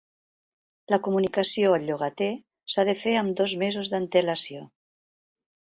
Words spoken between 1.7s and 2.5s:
al llogater